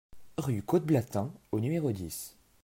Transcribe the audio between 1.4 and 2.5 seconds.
au numéro dix